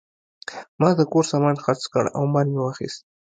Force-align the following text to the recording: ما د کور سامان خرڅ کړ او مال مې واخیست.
ما 0.79 0.89
د 0.99 1.01
کور 1.11 1.25
سامان 1.31 1.55
خرڅ 1.63 1.83
کړ 1.93 2.05
او 2.17 2.23
مال 2.33 2.47
مې 2.53 2.59
واخیست. 2.63 2.99